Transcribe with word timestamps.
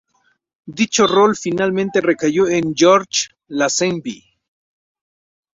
Dicho 0.77 1.05
rol 1.05 1.35
finalmente 1.35 2.01
recayó 2.01 2.47
en 2.49 2.73
George 2.75 3.27
Lazenby. 3.49 4.23